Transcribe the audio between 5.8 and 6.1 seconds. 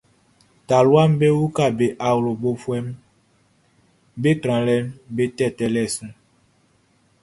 su.